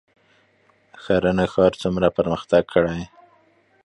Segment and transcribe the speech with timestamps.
[1.03, 3.01] شرن ښار څومره پرمختګ کړی؟